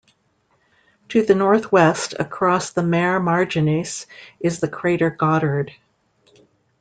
To 1.09 1.21
the 1.21 1.35
northwest 1.35 2.15
across 2.17 2.71
the 2.71 2.81
Mare 2.81 3.19
Marginis 3.21 4.07
is 4.39 4.59
the 4.59 4.67
crater 4.67 5.11
Goddard. 5.11 5.73